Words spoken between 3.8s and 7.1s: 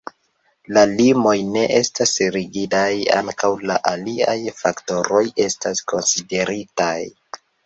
aliaj faktoroj estas konsideritaj.